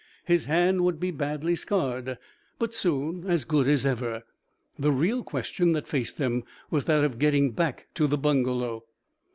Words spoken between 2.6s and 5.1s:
soon as good as ever. The